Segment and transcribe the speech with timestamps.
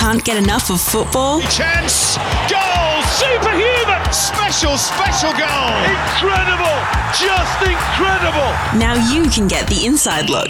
[0.00, 1.42] Can't get enough of football?
[1.42, 2.16] Chance!
[2.48, 3.02] Goal!
[3.20, 4.00] Superhuman!
[4.10, 5.76] Special, special goal!
[5.92, 6.78] Incredible!
[7.12, 8.48] Just incredible!
[8.80, 10.48] Now you can get the inside look.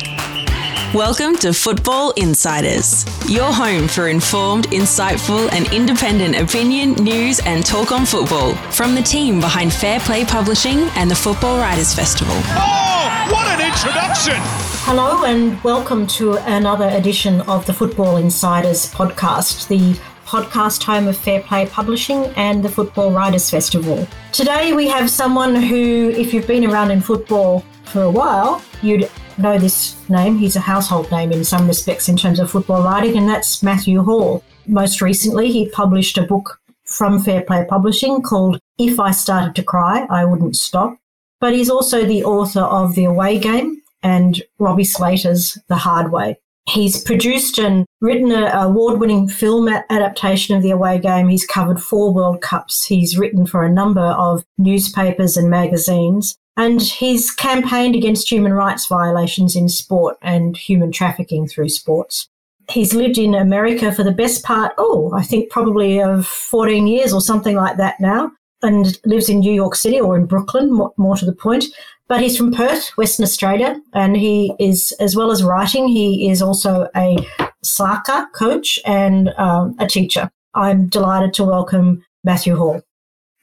[0.95, 7.91] Welcome to Football Insiders, your home for informed, insightful, and independent opinion, news, and talk
[7.91, 12.37] on football from the team behind Fair Play Publishing and the Football Writers Festival.
[12.37, 14.70] Oh, what an introduction!
[14.93, 19.93] Hello, and welcome to another edition of the Football Insiders podcast, the
[20.27, 24.09] podcast home of Fair Play Publishing and the Football Writers Festival.
[24.33, 29.09] Today we have someone who, if you've been around in football for a while, you'd
[29.39, 30.37] know this name.
[30.37, 34.03] He's a household name in some respects in terms of football writing, and that's Matthew
[34.03, 34.43] Hall.
[34.67, 39.63] Most recently, he published a book from Fair Play Publishing called If I Started to
[39.63, 40.99] Cry, I Wouldn't Stop.
[41.39, 46.39] But he's also the author of The Away Game and Robbie Slater's The Hard Way.
[46.69, 51.29] He's produced and written an award winning film adaptation of The Away Game.
[51.29, 52.85] He's covered four World Cups.
[52.85, 56.37] He's written for a number of newspapers and magazines.
[56.57, 62.29] And he's campaigned against human rights violations in sport and human trafficking through sports.
[62.69, 67.13] He's lived in America for the best part, oh, I think probably of 14 years
[67.13, 68.31] or something like that now,
[68.63, 71.65] and lives in New York City or in Brooklyn, more, more to the point.
[72.11, 76.43] But he's from Perth, Western Australia, and he is, as well as writing, he is
[76.43, 77.17] also a
[77.63, 80.29] soccer coach and um, a teacher.
[80.53, 82.83] I'm delighted to welcome Matthew Hall.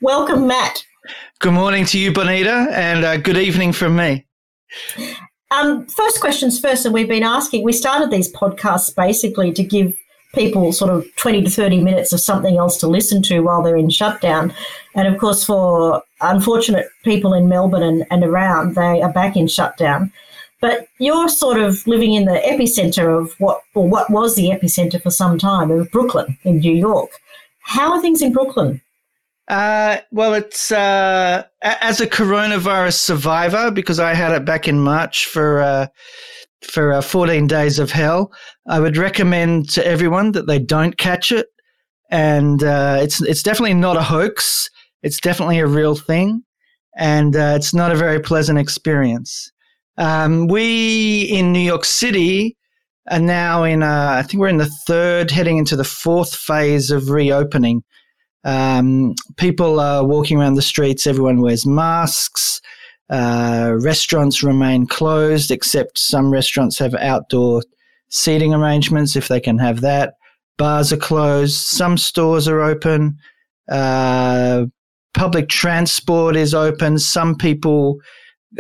[0.02, 0.84] Welcome, Matt.
[1.40, 4.26] Good morning to you, Bonita, and uh, good evening from me.
[5.50, 7.64] Um, first questions first, and we've been asking.
[7.64, 9.96] We started these podcasts basically to give
[10.36, 13.78] people sort of 20 to 30 minutes of something else to listen to while they're
[13.78, 14.54] in shutdown.
[14.94, 19.48] And of course, for unfortunate people in Melbourne and, and around, they are back in
[19.48, 20.12] shutdown.
[20.60, 25.02] But you're sort of living in the epicenter of what, or what was the epicenter
[25.02, 27.12] for some time of Brooklyn in New York.
[27.62, 28.82] How are things in Brooklyn?
[29.48, 35.26] Uh, well, it's uh, as a coronavirus survivor because I had it back in March
[35.26, 35.88] for uh,
[36.62, 38.32] for uh, 14 days of hell.
[38.68, 41.48] I would recommend to everyone that they don't catch it,
[42.12, 44.70] and uh, it's it's definitely not a hoax.
[45.08, 46.44] It's definitely a real thing,
[46.98, 49.50] and uh, it's not a very pleasant experience.
[49.98, 52.58] Um, we in New York City
[53.10, 57.10] are now in I think we're in the third, heading into the fourth phase of
[57.10, 57.84] reopening.
[58.44, 62.60] Um, people are walking around the streets, everyone wears masks.
[63.10, 67.64] Uh, restaurants remain closed, except some restaurants have outdoor
[68.10, 70.16] seating arrangements if they can have that.
[70.58, 71.56] Bars are closed.
[71.56, 73.18] Some stores are open.
[73.72, 74.66] Uh,
[75.18, 77.00] public transport is open.
[77.00, 78.00] Some people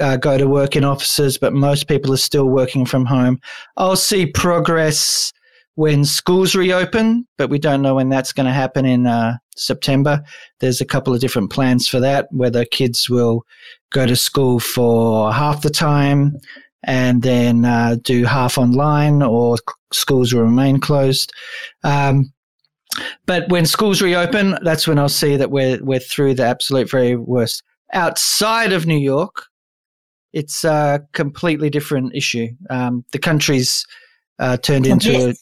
[0.02, 3.40] uh, go to work in offices, but most people are still working from home.
[3.78, 5.32] I'll see progress
[5.76, 10.20] when schools reopen, but we don't know when that's going to happen in uh, September.
[10.60, 13.44] There's a couple of different plans for that, whether kids will
[13.92, 16.38] go to school for half the time
[16.84, 19.58] and then uh, do half online or
[19.94, 21.32] schools will remain closed.
[21.84, 22.34] Um,
[23.26, 27.16] but when schools reopen, that's when I'll see that we're, we're through the absolute very
[27.16, 27.64] worst.
[27.94, 29.46] Outside of New York,
[30.34, 32.50] it's a completely different issue.
[32.70, 33.86] Um, the country's
[34.40, 35.34] uh, turned into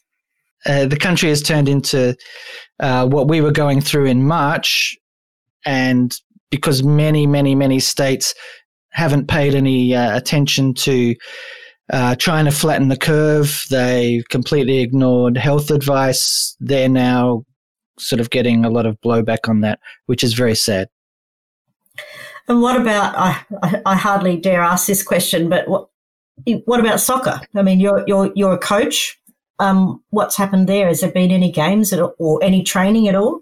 [0.65, 2.15] uh, the country has turned into
[2.79, 4.97] uh, what we were going through in March,
[5.65, 6.15] and
[6.49, 8.33] because many, many, many states
[8.89, 11.15] haven't paid any uh, attention to
[11.91, 16.55] uh, trying to flatten the curve, they completely ignored health advice.
[16.59, 17.45] They're now
[17.97, 20.89] sort of getting a lot of blowback on that, which is very sad.
[22.47, 23.15] And what about?
[23.17, 25.87] I, I, hardly dare ask this question, but what
[26.65, 27.41] what about soccer?
[27.55, 29.17] I mean, you're you're you're a coach
[29.59, 30.87] um, what's happened there?
[30.87, 33.41] Has there been any games at, or any training at all?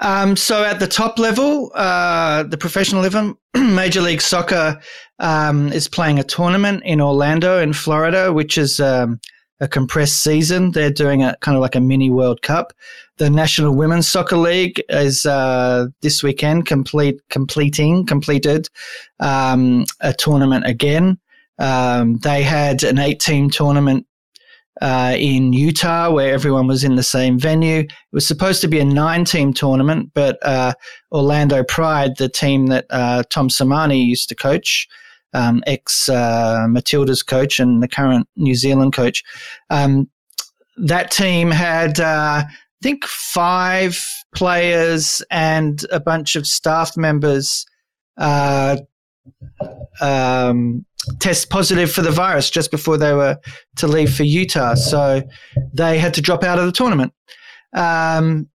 [0.00, 4.80] Um, so at the top level, uh, the professional level, Major League Soccer
[5.18, 9.20] um, is playing a tournament in Orlando, in Florida, which is um,
[9.60, 10.72] a compressed season.
[10.72, 12.72] They're doing a kind of like a mini World Cup.
[13.18, 18.68] The National Women's Soccer League is uh, this weekend complete completing completed
[19.20, 21.18] um, a tournament again.
[21.58, 24.06] Um, they had an eight-team tournament
[24.80, 27.80] uh, in Utah, where everyone was in the same venue.
[27.80, 30.74] It was supposed to be a nine team tournament, but uh,
[31.12, 34.88] Orlando Pride, the team that uh, Tom Sermanni used to coach,
[35.32, 39.22] um, ex uh, Matildas coach and the current New Zealand coach,
[39.70, 40.08] um,
[40.76, 42.46] that team had, uh, I
[42.82, 44.04] think, five
[44.34, 47.64] players and a bunch of staff members.
[50.00, 50.84] Um,
[51.20, 53.38] test positive for the virus just before they were
[53.76, 54.74] to leave for Utah.
[54.74, 55.22] So
[55.72, 57.12] they had to drop out of the tournament.
[57.74, 58.48] Um,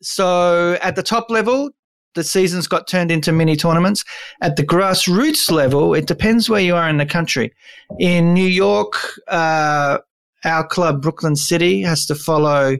[0.00, 1.70] so at the top level,
[2.14, 4.04] the seasons got turned into mini tournaments.
[4.40, 7.52] At the grassroots level, it depends where you are in the country.
[7.98, 8.94] In New York,
[9.28, 9.98] uh,
[10.44, 12.76] our club, Brooklyn City, has to follow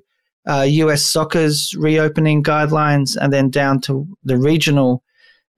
[0.49, 5.03] uh, US soccer's reopening guidelines and then down to the regional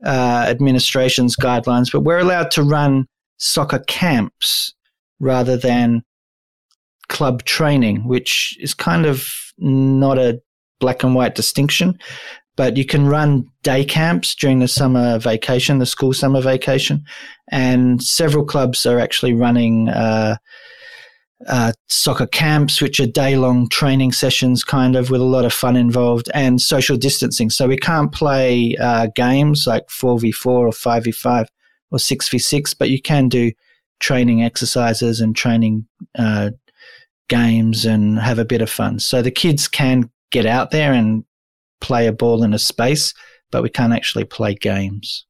[0.04, 1.90] uh, administration's guidelines.
[1.92, 3.06] But we're allowed to run
[3.38, 4.74] soccer camps
[5.18, 6.02] rather than
[7.08, 9.26] club training, which is kind of
[9.58, 10.40] not a
[10.78, 11.98] black and white distinction.
[12.56, 17.04] But you can run day camps during the summer vacation, the school summer vacation,
[17.50, 20.36] and several clubs are actually running uh,
[21.48, 25.52] uh, soccer camps, which are day long training sessions, kind of with a lot of
[25.52, 27.50] fun involved, and social distancing.
[27.50, 31.46] So we can't play uh, games like 4v4 or 5v5
[31.90, 33.52] or 6v6, but you can do
[34.00, 35.86] training exercises and training
[36.18, 36.50] uh,
[37.28, 38.98] games and have a bit of fun.
[38.98, 41.24] So the kids can get out there and
[41.80, 43.14] play a ball in a space,
[43.50, 45.26] but we can't actually play games.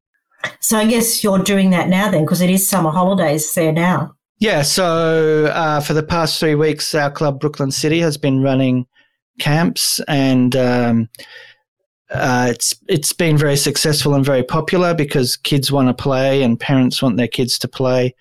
[0.60, 4.16] So I guess you're doing that now then, because it is summer holidays there now.
[4.40, 8.86] Yeah, so uh, for the past three weeks, our club Brooklyn City has been running
[9.38, 11.10] camps, and um,
[12.10, 16.58] uh, it's it's been very successful and very popular because kids want to play and
[16.58, 18.14] parents want their kids to play,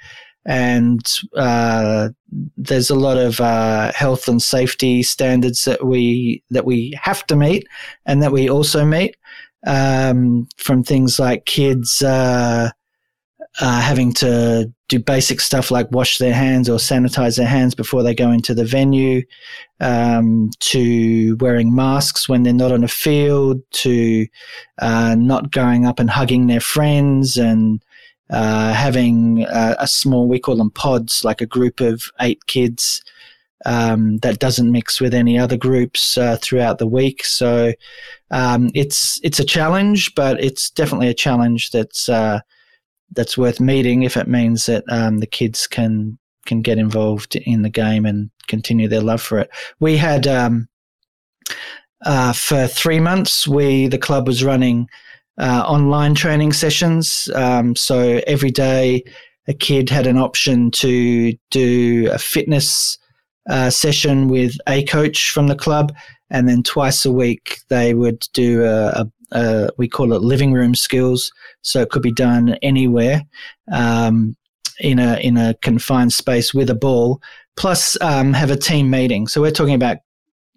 [0.45, 0.99] and
[1.37, 2.09] uh,
[2.57, 7.37] there's a lot of uh, health and safety standards that we that we have to
[7.37, 7.65] meet
[8.05, 9.15] and that we also meet
[9.67, 12.71] um, from things like kids uh,
[13.59, 18.03] uh, having to do basic stuff like wash their hands or sanitize their hands before
[18.03, 19.21] they go into the venue,
[19.79, 24.27] um, to wearing masks when they're not on a field, to
[24.81, 27.83] uh, not going up and hugging their friends and
[28.29, 33.01] uh, having a, a, small, we call them pods, like a group of eight kids
[33.65, 37.25] um, that doesn't mix with any other groups uh, throughout the week.
[37.25, 37.73] So
[38.31, 42.39] um, it's it's a challenge, but it's definitely a challenge that's uh,
[43.11, 47.61] that's worth meeting if it means that um, the kids can can get involved in
[47.61, 49.49] the game and continue their love for it.
[49.79, 50.67] We had um,
[52.05, 54.87] uh, for three months, we the club was running
[55.37, 57.29] uh, online training sessions.
[57.33, 59.03] Um, so every day,
[59.47, 62.97] a kid had an option to do a fitness
[63.49, 65.93] uh, session with a coach from the club,
[66.29, 70.53] and then twice a week they would do a, a, a we call it living
[70.53, 71.31] room skills.
[71.61, 73.23] So it could be done anywhere.
[73.71, 74.35] Um,
[74.79, 77.21] in a in a confined space with a ball,
[77.57, 79.27] plus um, have a team meeting.
[79.27, 79.97] So we're talking about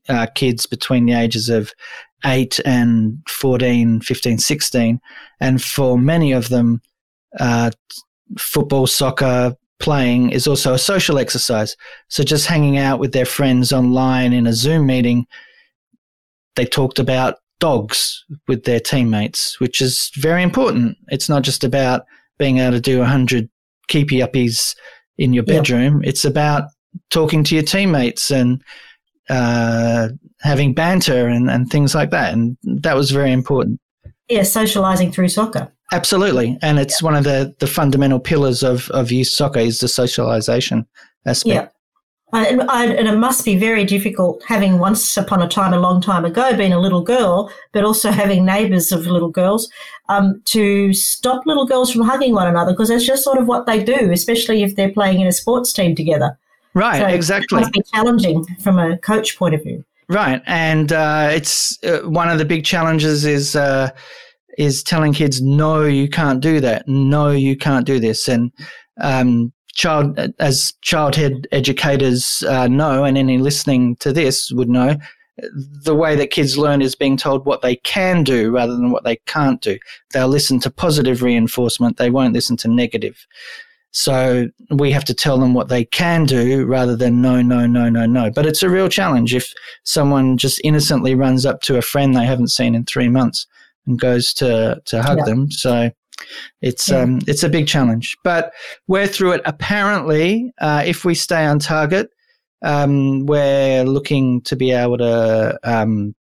[0.08, 1.72] uh, kids between the ages of
[2.24, 5.00] 8 and 14, 15, 16.
[5.40, 6.80] And for many of them,
[7.38, 7.72] uh,
[8.38, 11.76] football, soccer, playing is also a social exercise.
[12.08, 15.26] So just hanging out with their friends online in a Zoom meeting,
[16.54, 20.96] they talked about dogs with their teammates, which is very important.
[21.10, 22.02] It's not just about
[22.36, 23.48] being able to do 100
[23.86, 24.74] keepy uppies
[25.16, 26.08] in your bedroom, yeah.
[26.08, 26.64] it's about
[27.10, 28.60] talking to your teammates and
[29.30, 30.08] uh,
[30.40, 32.32] having banter and, and things like that.
[32.32, 33.78] And that was very important.
[34.28, 35.72] Yeah, socializing through soccer.
[35.92, 36.58] Absolutely.
[36.62, 37.04] And it's yeah.
[37.04, 40.84] one of the, the fundamental pillars of, of youth soccer is the socialization
[41.26, 41.54] aspect.
[41.54, 41.68] Yeah.
[42.34, 46.24] And, and, it must be very difficult having once upon a time, a long time
[46.24, 49.70] ago, been a little girl, but also having neighbours of little girls,
[50.08, 53.66] um, to stop little girls from hugging one another because that's just sort of what
[53.66, 56.38] they do, especially if they're playing in a sports team together.
[56.74, 57.58] Right, so exactly.
[57.58, 59.84] It must be challenging from a coach point of view.
[60.08, 63.90] Right, and uh, it's uh, one of the big challenges is uh,
[64.58, 66.86] is telling kids, no, you can't do that.
[66.86, 68.28] No, you can't do this.
[68.28, 68.52] And
[69.00, 74.96] um, child, as childhood educators uh, know, and any listening to this would know,
[75.84, 79.04] the way that kids learn is being told what they can do rather than what
[79.04, 79.78] they can't do.
[80.12, 81.96] They'll listen to positive reinforcement.
[81.96, 83.26] They won't listen to negative.
[83.92, 87.88] So we have to tell them what they can do rather than no, no, no,
[87.90, 88.30] no, no.
[88.30, 89.52] But it's a real challenge if
[89.84, 93.46] someone just innocently runs up to a friend they haven't seen in three months
[93.86, 95.24] and goes to, to hug yeah.
[95.24, 95.50] them.
[95.50, 95.90] So
[96.60, 97.00] it's yeah.
[97.00, 98.52] um, it's a big challenge, but
[98.86, 99.42] we're through it.
[99.44, 102.08] Apparently, uh, if we stay on target,
[102.62, 106.14] um, we're looking to be able to um,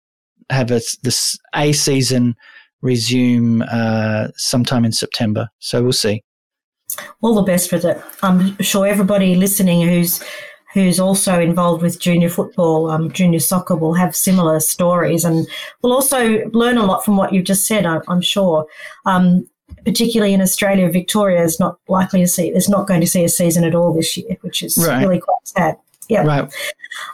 [0.50, 2.34] have a, this a season
[2.82, 5.48] resume uh, sometime in September.
[5.58, 6.22] So we'll see
[7.20, 8.02] all the best with it.
[8.22, 10.22] I'm sure everybody listening who's
[10.72, 15.46] who's also involved with junior football, um, junior soccer, will have similar stories, and
[15.82, 17.86] will also learn a lot from what you've just said.
[17.86, 18.66] I, am sure.
[19.04, 19.48] Um,
[19.84, 23.28] particularly in Australia, Victoria is not likely to see is not going to see a
[23.28, 25.00] season at all this year, which is right.
[25.00, 25.76] really quite sad.
[26.08, 26.24] Yeah.
[26.24, 26.52] Right.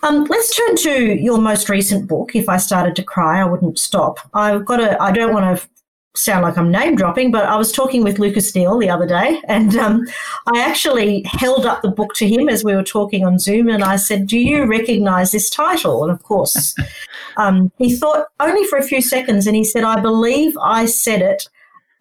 [0.03, 2.35] Um, let's turn to your most recent book.
[2.35, 4.19] If I started to cry, I wouldn't stop.
[4.33, 5.01] I've got a.
[5.03, 5.69] I don't want to
[6.17, 9.41] sound like I'm name dropping, but I was talking with Lucas Neill the other day,
[9.49, 10.07] and um,
[10.53, 13.85] I actually held up the book to him as we were talking on Zoom, and
[13.85, 16.75] I said, "Do you recognise this title?" And of course,
[17.37, 21.23] um, he thought only for a few seconds, and he said, "I believe I said
[21.23, 21.49] it."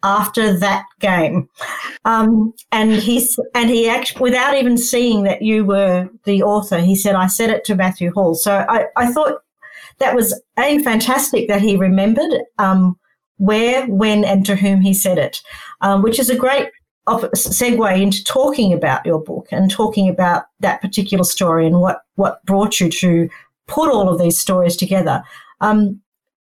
[0.06, 1.48] After that game,
[2.04, 6.94] um, and he's and he actually, without even seeing that you were the author, he
[6.94, 9.42] said, "I said it to Matthew Hall." So I, I thought
[9.98, 12.32] that was a fantastic that he remembered.
[12.58, 12.96] Um,
[13.38, 15.42] where, when, and to whom he said it,
[15.80, 16.70] um, which is a great
[17.06, 22.44] segue into talking about your book and talking about that particular story and what, what
[22.46, 23.28] brought you to
[23.66, 25.22] put all of these stories together.
[25.60, 26.00] Um,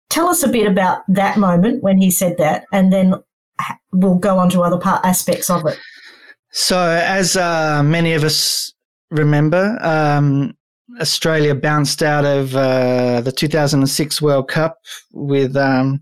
[0.09, 3.15] tell us a bit about that moment when he said that, and then
[3.91, 5.79] we'll go on to other part, aspects of it.
[6.51, 8.73] So, as uh, many of us
[9.11, 10.53] remember, um,
[11.01, 14.77] Australia bounced out of uh, the 2006 World Cup
[15.11, 16.01] with um,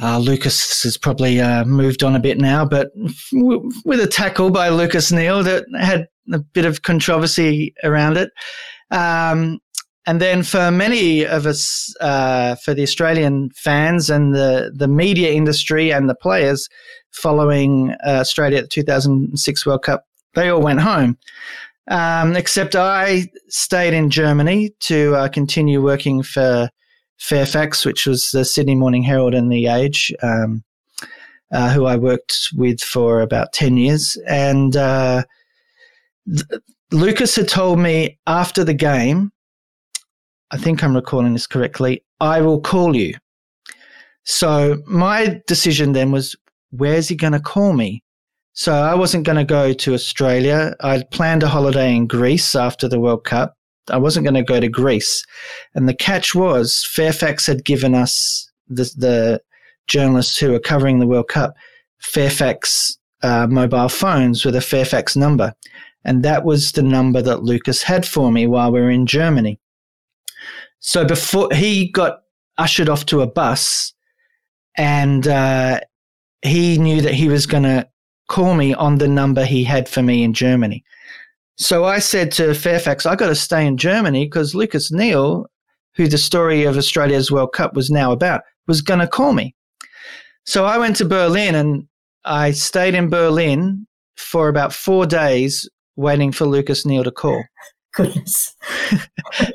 [0.00, 2.90] uh, Lucas has probably uh, moved on a bit now, but
[3.32, 8.30] w- with a tackle by Lucas Neill that had a bit of controversy around it.
[8.90, 9.60] Um,
[10.06, 15.32] and then for many of us, uh, for the Australian fans and the, the media
[15.32, 16.68] industry and the players
[17.10, 20.04] following uh, Australia at the 2006 World Cup,
[20.34, 21.16] they all went home.
[21.88, 26.70] Um, except I stayed in Germany to uh, continue working for
[27.18, 30.64] Fairfax, which was the Sydney Morning Herald and The Age, um,
[31.52, 34.16] uh, who I worked with for about 10 years.
[34.26, 35.22] And uh,
[36.26, 39.32] th- Lucas had told me after the game,
[40.52, 43.14] I think I'm recalling this correctly, I will call you.
[44.24, 46.36] So my decision then was,
[46.70, 48.02] where's he going to call me?
[48.52, 50.76] So I wasn't going to go to Australia.
[50.80, 53.56] I'd planned a holiday in Greece after the World Cup.
[53.90, 55.24] I wasn't going to go to Greece.
[55.74, 59.40] And the catch was Fairfax had given us the, the
[59.86, 61.54] journalists who were covering the World Cup
[61.98, 65.54] Fairfax uh, mobile phones with a Fairfax number.
[66.04, 69.58] And that was the number that Lucas had for me while we were in Germany.
[70.82, 72.22] So before he got
[72.58, 73.94] ushered off to a bus
[74.76, 75.80] and uh,
[76.42, 77.88] he knew that he was going to
[78.28, 80.84] call me on the number he had for me in Germany.
[81.56, 85.46] So I said to Fairfax, I got to stay in Germany because Lucas Neill,
[85.94, 89.54] who the story of Australia's World Cup was now about, was going to call me.
[90.44, 91.86] So I went to Berlin and
[92.24, 93.86] I stayed in Berlin
[94.16, 97.44] for about four days waiting for Lucas Neill to call.
[97.94, 98.56] Goodness.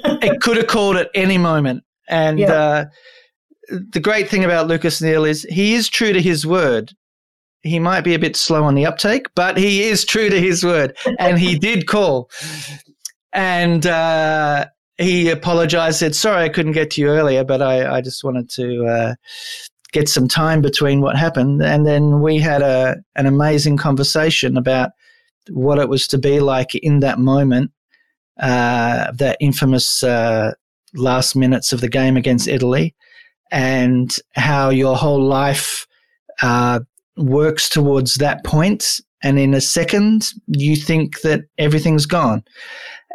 [0.04, 1.84] it could have called at any moment.
[2.08, 2.54] And yeah.
[2.54, 2.86] uh,
[3.70, 6.94] the great thing about Lucas Neill is he is true to his word
[7.68, 10.64] he might be a bit slow on the uptake, but he is true to his
[10.64, 12.30] word, and he did call,
[13.34, 14.66] and uh,
[14.98, 16.00] he apologized.
[16.00, 19.16] Said, "Sorry, I couldn't get to you earlier, but I, I just wanted to uh,
[19.92, 24.92] get some time between what happened." And then we had a an amazing conversation about
[25.50, 27.72] what it was to be like in that moment,
[28.40, 30.54] uh, that infamous uh,
[30.94, 32.96] last minutes of the game against Italy,
[33.52, 35.86] and how your whole life.
[36.42, 36.80] Uh,
[37.18, 42.44] works towards that point and in a second you think that everything's gone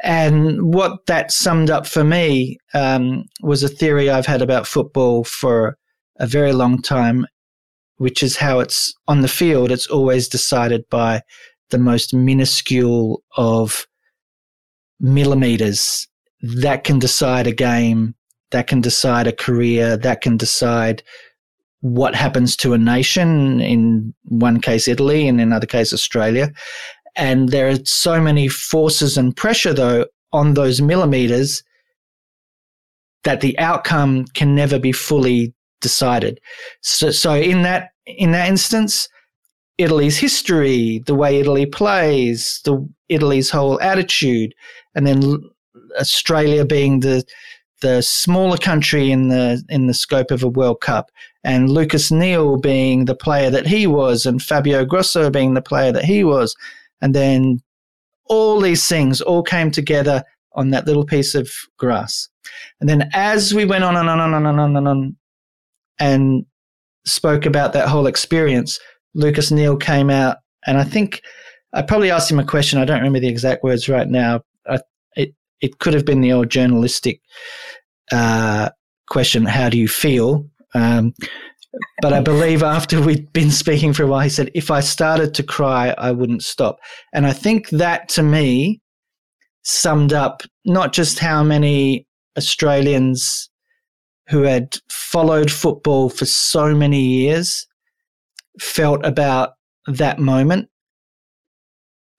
[0.03, 5.25] and what that summed up for me um, was a theory i've had about football
[5.25, 5.79] for
[6.19, 7.25] a very long time
[7.97, 11.21] which is how it's on the field it's always decided by
[11.71, 13.87] the most minuscule of
[15.03, 16.09] millimeters
[16.41, 18.15] that can decide a game
[18.53, 21.03] that can decide a career that can decide
[21.81, 26.53] what happens to a nation, in one case, Italy, and in another case, Australia.
[27.17, 31.65] And there are so many forces and pressure, though, on those millimeters
[33.25, 36.41] that the outcome can never be fully decided.
[36.83, 39.09] So, so in that in that instance,
[39.77, 44.55] Italy's history, the way Italy plays, the Italy's whole attitude,
[44.95, 45.51] and then
[45.99, 47.25] Australia being the
[47.81, 51.11] the smaller country in the in the scope of a World Cup,
[51.45, 55.93] and Lucas Neill being the player that he was, and Fabio Grosso being the player
[55.93, 56.55] that he was,
[57.01, 57.61] and then
[58.27, 60.23] all these things all came together
[60.55, 62.29] on that little piece of grass,
[62.81, 65.17] and then as we went on and on and on and on and on,
[65.99, 66.47] and
[67.05, 68.79] spoke about that whole experience,
[69.15, 71.21] Lucas Neill came out, and I think
[71.73, 72.79] I probably asked him a question.
[72.79, 74.43] I don't remember the exact words right now.
[74.69, 74.79] I,
[75.17, 77.21] it it could have been the old journalistic
[78.11, 78.71] uh,
[79.09, 80.49] question, how do you feel?
[80.75, 81.15] Um,
[82.03, 85.35] but I believe after we'd been speaking for a while, he said, if I started
[85.35, 86.79] to cry, I wouldn't stop.
[87.15, 88.81] And I think that to me
[89.65, 93.49] summed up not just how many Australians
[94.29, 97.67] who had followed football for so many years
[98.61, 99.55] felt about
[99.87, 100.69] that moment,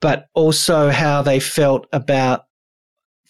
[0.04, 2.44] but also how they felt about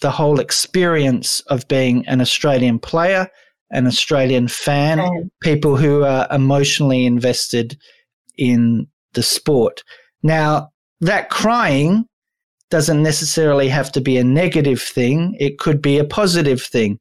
[0.01, 3.29] the whole experience of being an Australian player,
[3.69, 7.77] an Australian fan, people who are emotionally invested
[8.39, 9.83] in the sport.
[10.23, 12.05] Now, that crying
[12.71, 16.99] doesn't necessarily have to be a negative thing, it could be a positive thing,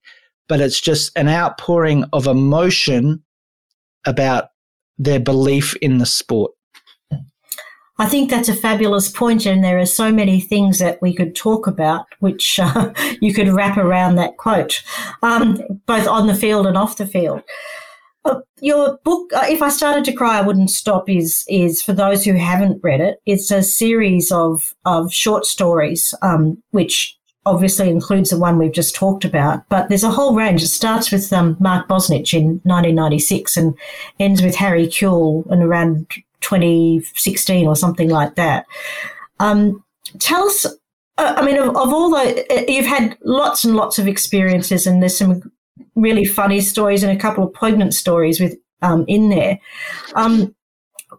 [0.50, 3.24] but it's just an outpouring of emotion
[4.04, 4.50] about
[4.98, 6.52] their belief in the sport.
[8.02, 11.36] I think that's a fabulous point, and there are so many things that we could
[11.36, 14.82] talk about, which uh, you could wrap around that quote,
[15.22, 17.42] um, both on the field and off the field.
[18.24, 21.08] Uh, your book, uh, if I started to cry, I wouldn't stop.
[21.08, 23.20] Is is for those who haven't read it.
[23.24, 27.16] It's a series of of short stories, um, which
[27.46, 29.68] obviously includes the one we've just talked about.
[29.68, 30.60] But there's a whole range.
[30.60, 33.78] It starts with um, Mark Bosnich in 1996 and
[34.18, 36.08] ends with Harry Kewell in around
[36.42, 38.66] 2016 or something like that.
[39.40, 39.82] Um,
[40.18, 40.66] tell us.
[41.18, 44.86] Uh, I mean, of, of all the, uh, you've had lots and lots of experiences,
[44.86, 45.52] and there's some
[45.94, 49.58] really funny stories and a couple of poignant stories with um, in there.
[50.14, 50.54] Um,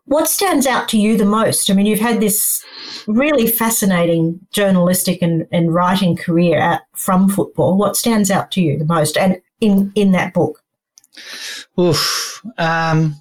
[0.05, 1.69] what stands out to you the most?
[1.69, 2.63] I mean, you've had this
[3.07, 7.77] really fascinating journalistic and, and writing career at, from football.
[7.77, 10.63] What stands out to you the most, and in in that book?
[11.79, 12.41] Oof.
[12.57, 13.15] Um,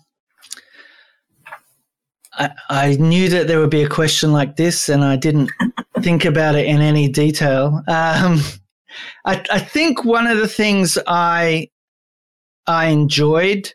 [2.35, 5.51] I, I knew that there would be a question like this, and I didn't
[6.01, 7.83] think about it in any detail.
[7.89, 8.41] Um,
[9.25, 11.69] I, I think one of the things I
[12.67, 13.73] I enjoyed.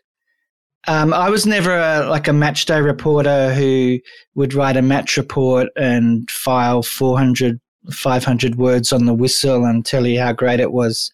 [0.86, 3.98] Um, I was never a, like a match day reporter who
[4.34, 7.60] would write a match report and file 400,
[7.92, 11.12] 500 words on the whistle and tell you how great it was.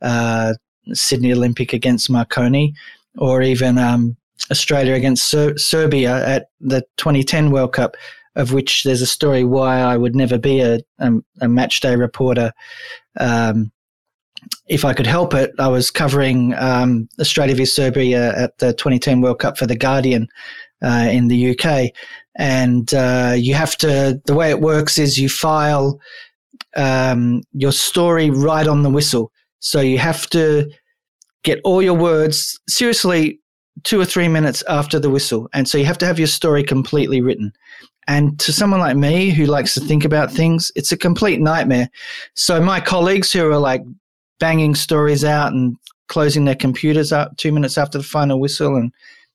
[0.00, 0.54] Uh,
[0.92, 2.74] Sydney Olympic against Marconi,
[3.18, 4.16] or even um,
[4.50, 7.96] Australia against Ser- Serbia at the 2010 World Cup,
[8.36, 11.96] of which there's a story why I would never be a, a, a match day
[11.96, 12.52] reporter.
[13.18, 13.72] Um,
[14.68, 19.20] if I could help it, I was covering um, Australia v Serbia at the 2010
[19.20, 20.28] World Cup for The Guardian
[20.82, 21.90] uh, in the UK.
[22.36, 26.00] And uh, you have to, the way it works is you file
[26.76, 29.32] um, your story right on the whistle.
[29.58, 30.70] So you have to
[31.42, 33.39] get all your words, seriously,
[33.84, 35.48] two or three minutes after the whistle.
[35.52, 37.52] And so you have to have your story completely written.
[38.06, 41.88] And to someone like me who likes to think about things, it's a complete nightmare.
[42.34, 43.82] So my colleagues who are like
[44.40, 45.76] banging stories out and
[46.08, 48.92] closing their computers up two minutes after the final whistle and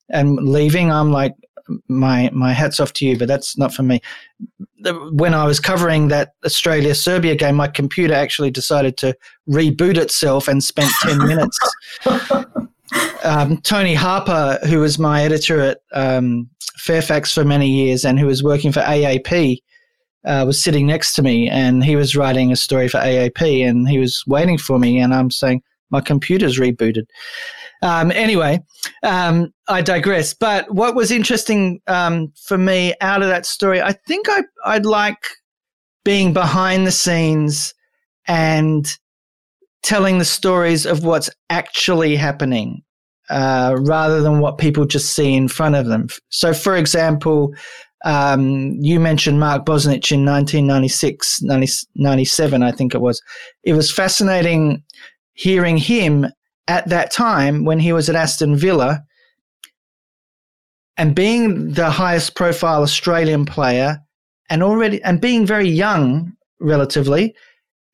[0.10, 1.34] and leaving, I'm like,
[1.88, 4.02] my my hats off to you, but that's not for me.
[5.14, 9.16] When I was covering that Australia Serbia game, my computer actually decided to
[9.50, 11.58] reboot itself and spent ten minutes
[13.24, 18.28] um, Tony Harper, who was my editor at um, Fairfax for many years and who
[18.28, 19.60] was working for AAP,
[20.26, 23.88] uh, was sitting next to me and he was writing a story for AAP and
[23.88, 27.06] he was waiting for me and I'm saying, my computer's rebooted.
[27.82, 28.60] Um, anyway,
[29.04, 30.34] um, I digress.
[30.34, 34.86] But what was interesting um, for me out of that story, I think I, I'd
[34.86, 35.28] like
[36.04, 37.74] being behind the scenes
[38.28, 38.98] and
[39.86, 42.82] telling the stories of what's actually happening
[43.30, 46.08] uh, rather than what people just see in front of them.
[46.30, 47.54] So, for example,
[48.04, 53.22] um, you mentioned Mark Bosnich in 1996, 90, 97, I think it was.
[53.64, 54.84] It was fascinating
[55.34, 56.28] hearing him
[56.68, 59.04] at that time when he was at Aston Villa
[60.98, 64.00] and being the highest profile Australian player
[64.50, 67.36] and already and being very young relatively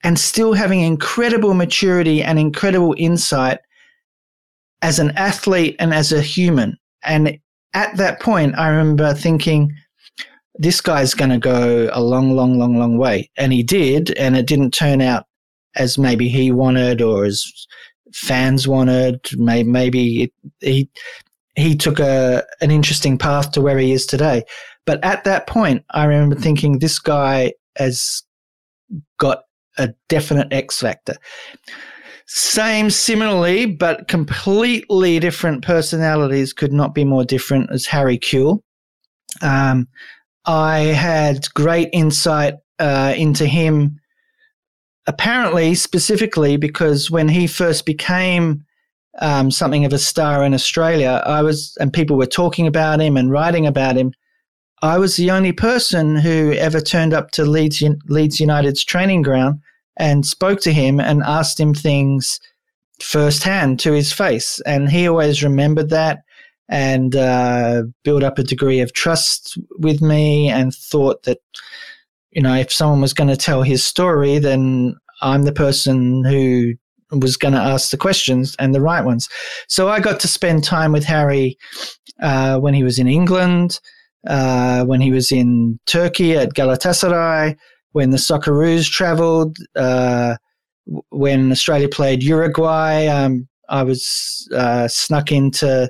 [0.04, 3.60] and still having incredible maturity and incredible insight
[4.82, 6.78] as an athlete and as a human.
[7.04, 7.38] And
[7.74, 9.74] at that point, I remember thinking,
[10.56, 13.30] this guy's going to go a long, long, long, long way.
[13.38, 14.12] And he did.
[14.18, 15.26] And it didn't turn out
[15.76, 17.44] as maybe he wanted or as
[18.14, 19.20] fans wanted.
[19.38, 20.90] Maybe, maybe it, he,
[21.56, 24.44] he took a, an interesting path to where he is today.
[24.86, 28.24] But at that point, I remember thinking, this guy has
[29.20, 29.44] got
[29.78, 31.16] a definite X factor.
[32.28, 38.64] Same, similarly, but completely different personalities could not be more different as Harry Kewell.
[39.42, 39.88] Um,
[40.46, 44.00] I had great insight uh, into him,
[45.08, 48.64] apparently, specifically because when he first became
[49.20, 53.18] um, something of a star in Australia, I was, and people were talking about him
[53.18, 54.14] and writing about him.
[54.82, 59.60] I was the only person who ever turned up to Leeds, Leeds United's training ground
[59.98, 62.40] and spoke to him and asked him things
[63.02, 64.60] firsthand to his face.
[64.66, 66.24] And he always remembered that
[66.70, 71.40] and uh, built up a degree of trust with me and thought that,
[72.32, 76.74] you know, if someone was going to tell his story, then I'm the person who
[77.12, 79.28] was going to ask the questions and the right ones.
[79.68, 81.58] So I got to spend time with Harry
[82.22, 83.80] uh, when he was in England,
[84.28, 87.56] uh, when he was in Turkey at Galatasaray,
[87.94, 90.36] when the Socceroos travelled, uh,
[91.10, 93.08] when Australia played Uruguay.
[93.08, 95.90] Um, I was uh, snuck into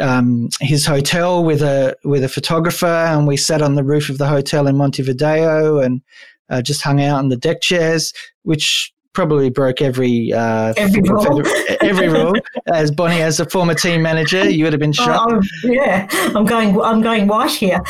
[0.00, 4.18] um, his hotel with a with a photographer, and we sat on the roof of
[4.18, 6.02] the hotel in Montevideo and
[6.50, 11.42] uh, just hung out on the deck chairs, which probably broke every uh, every rule.
[11.80, 12.34] every rule.
[12.72, 15.32] As Bonnie, as a former team manager, you would have been oh, shocked.
[15.32, 16.78] Oh, yeah, I'm going.
[16.80, 17.80] I'm going white here.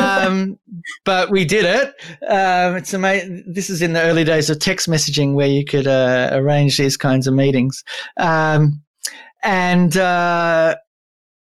[0.00, 0.58] um,
[1.04, 1.88] but we did it.
[2.30, 3.44] Um, it's amazing.
[3.46, 6.96] This is in the early days of text messaging, where you could uh, arrange these
[6.96, 7.82] kinds of meetings.
[8.16, 8.80] Um,
[9.42, 10.76] and uh,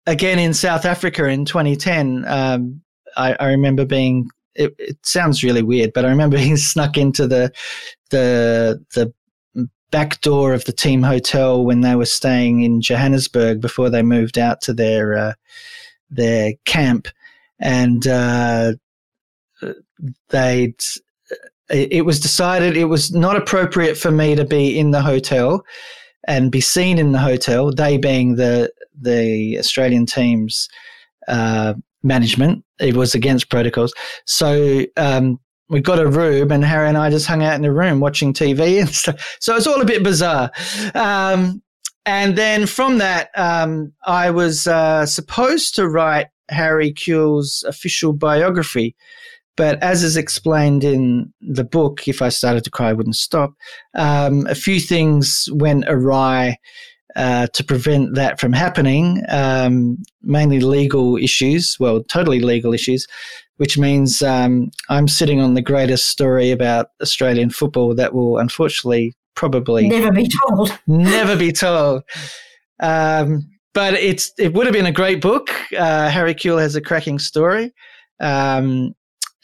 [0.06, 2.82] again in South Africa in 2010, um,
[3.18, 7.28] I, I remember being it, it, sounds really weird, but I remember he snuck into
[7.28, 7.52] the
[8.10, 9.14] the the
[9.92, 14.38] back door of the team hotel when they were staying in Johannesburg before they moved
[14.38, 15.34] out to their uh,
[16.10, 17.08] their camp,
[17.60, 18.74] and uh,
[20.30, 20.74] they
[21.70, 25.66] it was decided it was not appropriate for me to be in the hotel
[26.28, 27.72] and be seen in the hotel.
[27.72, 30.70] They being the the Australian team's
[31.28, 31.74] uh,
[32.06, 32.64] management.
[32.80, 33.94] It was against protocols.
[34.26, 35.40] So um,
[35.70, 38.34] we got a room, and Harry and I just hung out in the room watching
[38.34, 39.38] TV and stuff.
[39.42, 40.52] So it's all a bit bizarre.
[40.94, 41.62] Um,
[42.06, 48.96] and then from that, um, I was uh, supposed to write Harry Kewell's official biography.
[49.58, 53.54] But as is explained in the book, if I started to cry, I wouldn't stop.
[53.96, 56.58] Um, a few things went awry
[57.16, 63.08] uh, to prevent that from happening, um, mainly legal issues, well, totally legal issues,
[63.58, 69.14] which means um, I'm sitting on the greatest story about Australian football that will unfortunately
[69.36, 70.78] probably never be told.
[70.88, 72.04] never be told.
[72.82, 75.50] Um, but it's it would have been a great book.
[75.78, 77.74] Uh, Harry Kewell has a cracking story.
[78.20, 78.94] Um,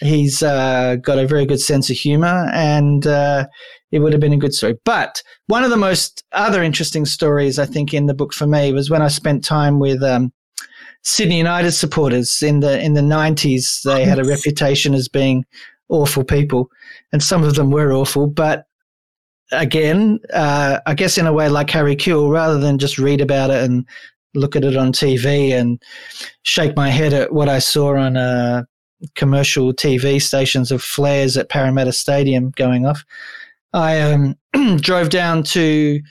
[0.02, 3.48] he's uh, got a very good sense of humor, and uh,
[3.92, 4.76] it would have been a good story.
[4.84, 8.74] But one of the most other interesting stories, I think, in the book for me
[8.74, 10.34] was when I spent time with um,
[11.04, 13.82] Sydney United supporters in the in the nineties.
[13.86, 15.46] They had a reputation as being
[15.90, 16.70] awful people,
[17.14, 18.28] and some of them were awful.
[18.28, 18.66] But
[19.52, 23.50] again, uh, I guess in a way like Harry Kewell, rather than just read about
[23.50, 23.86] it and
[24.34, 25.82] look at it on TV and
[26.44, 28.64] shake my head at what I saw on uh,
[29.16, 33.04] commercial TV stations of flares at Parramatta Stadium going off.
[33.74, 34.36] I um,
[34.78, 36.02] drove down to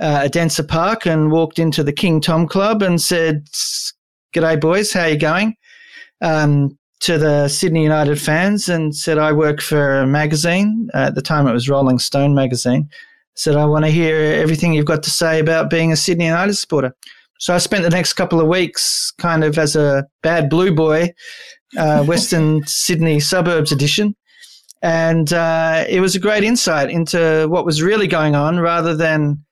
[0.00, 3.46] uh, Edensor Park and walked into the King Tom Club and said,
[4.34, 4.92] "G'day, boys.
[4.92, 5.56] How you going?"
[6.20, 10.90] Um, to the Sydney United fans and said, "I work for a magazine.
[10.94, 12.88] Uh, at the time, it was Rolling Stone magazine."
[13.34, 16.54] Said, "I want to hear everything you've got to say about being a Sydney United
[16.54, 16.94] supporter."
[17.38, 21.14] So I spent the next couple of weeks kind of as a bad blue boy,
[21.76, 24.14] uh, Western Sydney suburbs edition,
[24.82, 29.44] and uh, it was a great insight into what was really going on, rather than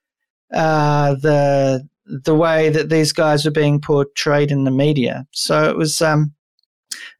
[0.53, 5.27] uh, the the way that these guys were being portrayed in the media.
[5.31, 6.33] So it was um,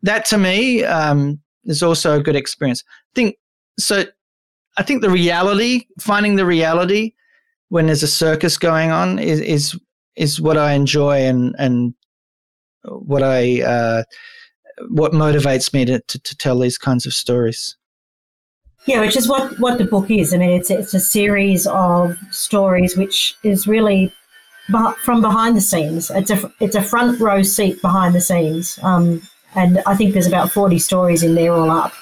[0.01, 2.83] that to me um, is also a good experience.
[2.87, 3.35] I think
[3.77, 4.05] so.
[4.77, 7.13] I think the reality, finding the reality
[7.69, 9.79] when there's a circus going on, is is
[10.15, 11.93] is what I enjoy and and
[12.83, 14.03] what I uh,
[14.87, 17.75] what motivates me to, to, to tell these kinds of stories.
[18.85, 20.33] Yeah, which is what, what the book is.
[20.33, 24.11] I mean, it's it's a series of stories which is really
[25.03, 26.09] from behind the scenes.
[26.09, 29.21] It's a it's a front row seat behind the scenes, um,
[29.55, 31.93] and I think there's about forty stories in there all up,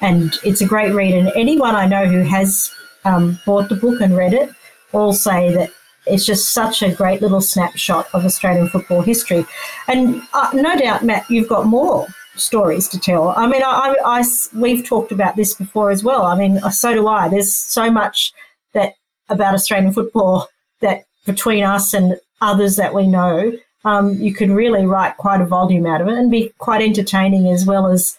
[0.00, 1.14] and it's a great read.
[1.14, 2.70] And anyone I know who has
[3.04, 4.50] um, bought the book and read it
[4.92, 5.70] all say that
[6.06, 9.44] it's just such a great little snapshot of Australian football history.
[9.88, 12.06] And uh, no doubt, Matt, you've got more
[12.40, 13.30] stories to tell.
[13.36, 14.24] I mean, I, I, I,
[14.54, 16.22] we've talked about this before as well.
[16.22, 17.28] I mean, uh, so do I.
[17.28, 18.32] There's so much
[18.72, 18.94] that
[19.28, 20.48] about Australian football
[20.80, 23.52] that between us and others that we know,
[23.84, 27.48] um, you could really write quite a volume out of it and be quite entertaining
[27.48, 28.16] as well as.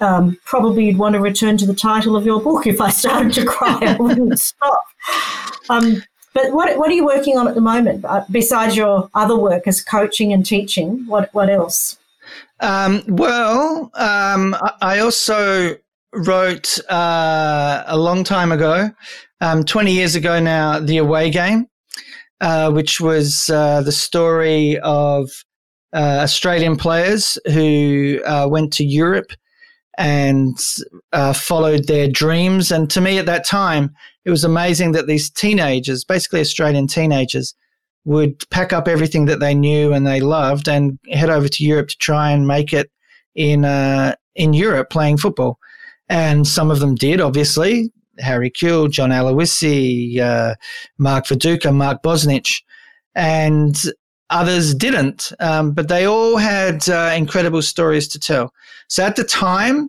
[0.00, 2.66] Um, probably you'd want to return to the title of your book.
[2.66, 4.82] If I started to cry, I wouldn't stop.
[5.68, 6.02] Um,
[6.34, 9.68] but what, what are you working on at the moment uh, besides your other work
[9.68, 11.06] as coaching and teaching?
[11.06, 11.98] What what else?
[12.62, 15.76] Um, well, um, I also
[16.14, 18.88] wrote uh, a long time ago,
[19.40, 21.66] um, 20 years ago now, The Away Game,
[22.40, 25.28] uh, which was uh, the story of
[25.92, 29.32] uh, Australian players who uh, went to Europe
[29.98, 30.56] and
[31.12, 32.70] uh, followed their dreams.
[32.70, 33.90] And to me at that time,
[34.24, 37.56] it was amazing that these teenagers, basically Australian teenagers,
[38.04, 41.88] would pack up everything that they knew and they loved and head over to Europe
[41.88, 42.90] to try and make it
[43.34, 45.58] in uh, in Europe playing football.
[46.08, 47.92] And some of them did, obviously.
[48.18, 50.54] Harry Kewell, John Aloisi, uh,
[50.98, 52.62] Mark Viduka, Mark Bosnich,
[53.14, 53.82] and
[54.28, 55.32] others didn't.
[55.40, 58.52] Um, but they all had uh, incredible stories to tell.
[58.88, 59.88] So at the time,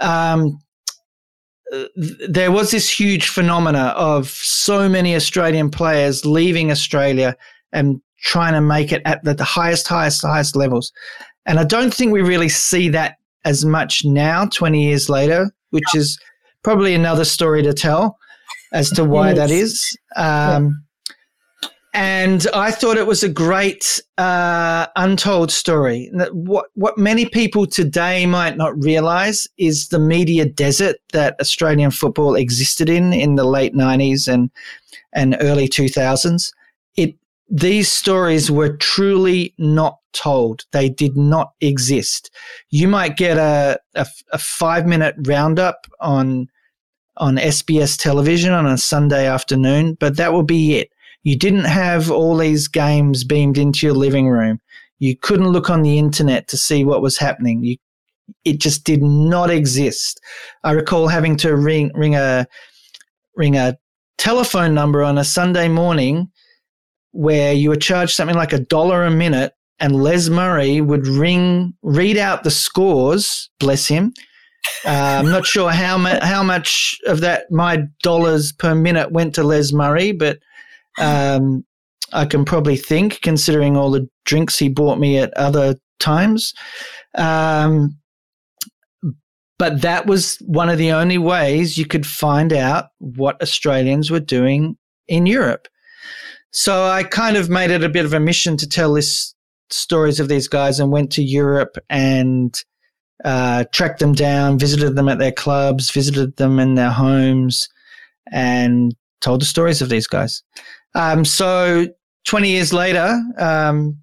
[0.00, 0.58] um,
[2.28, 7.36] there was this huge phenomena of so many Australian players leaving Australia
[7.72, 10.92] and trying to make it at the, the highest, highest, highest levels.
[11.46, 15.94] And I don't think we really see that as much now, 20 years later, which
[15.94, 16.18] is
[16.62, 18.18] probably another story to tell
[18.72, 19.96] as to why that is.
[20.16, 20.84] Um,
[22.00, 26.08] and I thought it was a great uh, untold story.
[26.30, 32.36] What what many people today might not realize is the media desert that Australian football
[32.36, 34.48] existed in in the late nineties and
[35.12, 36.52] and early two thousands.
[36.96, 37.16] It
[37.50, 40.66] these stories were truly not told.
[40.70, 42.30] They did not exist.
[42.70, 46.48] You might get a, a, a five minute roundup on
[47.16, 52.10] on SBS television on a Sunday afternoon, but that will be it you didn't have
[52.10, 54.60] all these games beamed into your living room.
[54.98, 57.62] You couldn't look on the internet to see what was happening.
[57.64, 57.76] You,
[58.44, 60.20] it just did not exist.
[60.64, 62.46] I recall having to ring ring a
[63.36, 63.78] ring a
[64.18, 66.30] telephone number on a Sunday morning
[67.12, 71.74] where you were charged something like a dollar a minute and Les Murray would ring
[71.82, 74.12] read out the scores, bless him.
[74.84, 79.34] Uh, I'm not sure how ma- how much of that my dollars per minute went
[79.36, 80.38] to Les Murray, but
[80.98, 81.64] um,
[82.12, 86.54] I can probably think, considering all the drinks he bought me at other times.
[87.16, 87.98] Um,
[89.58, 94.20] but that was one of the only ways you could find out what Australians were
[94.20, 94.76] doing
[95.08, 95.66] in Europe.
[96.52, 99.34] So I kind of made it a bit of a mission to tell this
[99.70, 102.54] stories of these guys and went to Europe and
[103.24, 107.68] uh, tracked them down, visited them at their clubs, visited them in their homes,
[108.30, 110.42] and told the stories of these guys.
[110.98, 111.86] Um, so
[112.24, 113.96] 20 years later, um,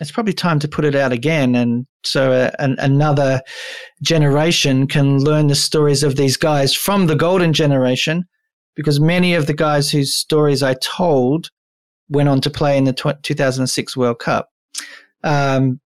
[0.00, 1.54] it's probably time to put it out again.
[1.54, 3.40] And so uh, an, another
[4.02, 8.24] generation can learn the stories of these guys from the golden generation,
[8.74, 11.50] because many of the guys whose stories I told
[12.08, 14.50] went on to play in the tw- 2006 World Cup.
[15.22, 15.80] Um,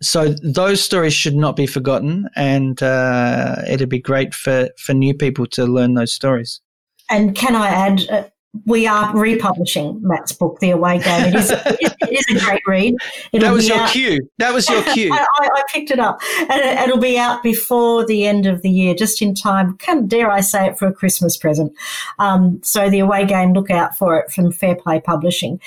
[0.00, 5.14] so those stories should not be forgotten, and uh, it'd be great for, for new
[5.14, 6.60] people to learn those stories.
[7.08, 8.24] And can I add, uh,
[8.66, 11.26] we are republishing Matt's book, The Away Game.
[11.26, 12.94] It is, it is a great read.
[13.32, 13.90] It'll that was your out.
[13.90, 14.28] cue.
[14.38, 15.10] That was your cue.
[15.12, 18.70] I, I, picked it up, and it, will be out before the end of the
[18.70, 19.78] year, just in time.
[19.78, 21.72] Can dare I say it for a Christmas present?
[22.18, 25.58] Um, so The Away Game, look out for it from Fair Play Publishing.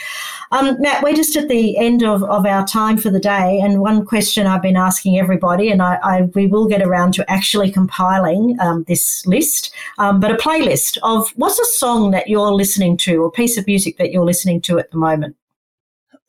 [0.56, 3.82] Um, Matt, we're just at the end of, of our time for the day, and
[3.82, 7.70] one question I've been asking everybody, and I, I we will get around to actually
[7.70, 12.96] compiling um, this list, um, but a playlist of what's a song that you're listening
[12.98, 15.36] to, or piece of music that you're listening to at the moment.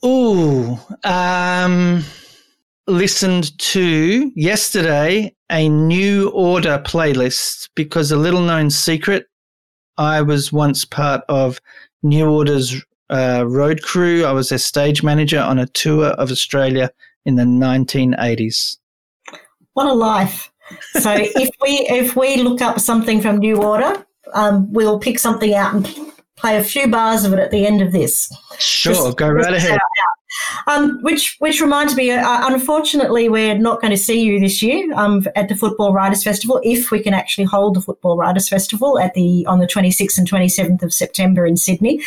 [0.05, 2.03] Ooh, um,
[2.89, 9.29] listened to yesterday a New Order playlist because a little known secret.
[9.99, 11.61] I was once part of
[12.03, 14.25] New Order's uh, road crew.
[14.25, 16.91] I was a stage manager on a tour of Australia
[17.25, 18.77] in the 1980s.
[19.75, 20.53] What a life!
[20.93, 25.55] So if we if we look up something from New Order, um, we'll pick something
[25.55, 28.31] out and play a few bars of it at the end of this.
[28.59, 29.79] Sure, just, go right ahead.
[30.67, 34.93] Um, which which reminds me, uh, unfortunately, we're not going to see you this year
[34.95, 36.61] um, at the Football Writers Festival.
[36.63, 40.29] If we can actually hold the Football Writers Festival at the on the 26th and
[40.29, 42.03] 27th of September in Sydney,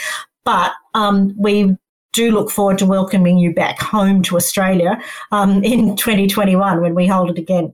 [0.50, 1.78] but um, we
[2.12, 5.00] do look forward to welcoming you back home to Australia
[5.32, 7.72] um, in 2021 when we hold it again.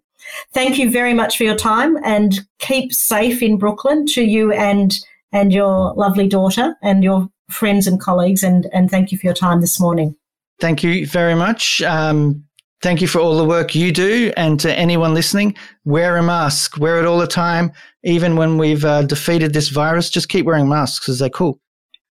[0.54, 4.94] Thank you very much for your time and keep safe in Brooklyn to you and
[5.32, 8.44] and your lovely daughter and your friends and colleagues.
[8.44, 10.14] And, and thank you for your time this morning.
[10.60, 11.82] Thank you very much.
[11.82, 12.44] Um,
[12.82, 14.34] thank you for all the work you do.
[14.36, 17.72] And to anyone listening, wear a mask, wear it all the time.
[18.04, 21.60] Even when we've uh, defeated this virus, just keep wearing masks because they're cool.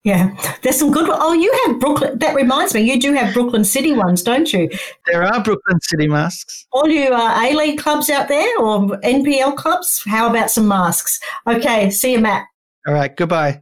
[0.04, 1.08] Yeah, there's some good.
[1.12, 2.18] Oh, you have Brooklyn.
[2.18, 4.68] That reminds me, you do have Brooklyn City ones, don't you?
[5.06, 6.66] There are Brooklyn City masks.
[6.72, 11.20] All you uh, A League clubs out there or NPL clubs, how about some masks?
[11.46, 12.48] Okay, see you, Matt.
[12.88, 13.62] All right, goodbye.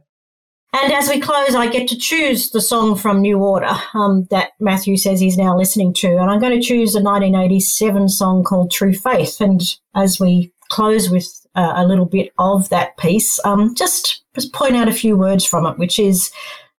[0.72, 4.52] And as we close, I get to choose the song from New Order um, that
[4.60, 6.16] Matthew says he's now listening to.
[6.16, 9.40] And I'm going to choose a 1987 song called True Faith.
[9.40, 9.60] And
[9.96, 14.76] as we close with uh, a little bit of that piece, um, just, just point
[14.76, 16.30] out a few words from it, which is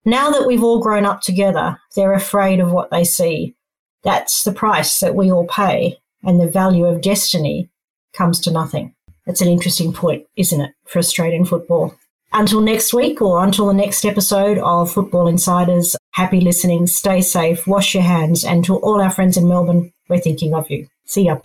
[0.05, 3.55] now that we've all grown up together, they're afraid of what they see.
[4.03, 7.69] That's the price that we all pay, and the value of destiny
[8.13, 8.95] comes to nothing.
[9.27, 11.95] That's an interesting point, isn't it, for Australian football?
[12.33, 17.67] Until next week or until the next episode of Football Insiders, happy listening, stay safe,
[17.67, 20.87] wash your hands, and to all our friends in Melbourne, we're thinking of you.
[21.05, 21.39] See ya.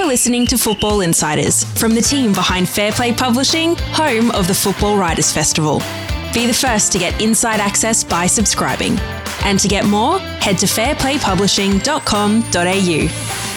[0.00, 4.54] For listening to Football Insiders from the team behind Fair Play Publishing, home of the
[4.54, 5.80] Football Writers Festival.
[6.32, 8.98] Be the first to get inside access by subscribing.
[9.44, 13.49] And to get more, head to fairplaypublishing.com.au.